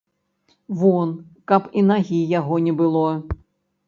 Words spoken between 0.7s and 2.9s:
Вон, каб і нагі яго не